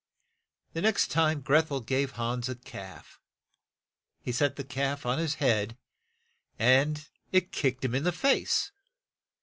[0.73, 3.21] The next time Greth el gave Hans a calf.
[4.19, 5.77] He set the calf on his head,
[6.57, 8.71] and it kicked him in the face.